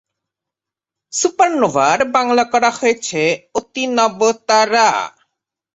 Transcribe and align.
সুপারনোভার 1.13 1.99
বাংলা 2.15 2.43
করা 2.53 2.69
হয়েছে 2.71 3.21
অতিনবতারা। 3.55 4.89